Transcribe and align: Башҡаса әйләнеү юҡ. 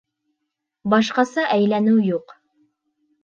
Башҡаса 0.93 1.45
әйләнеү 1.57 1.99
юҡ. 2.07 2.35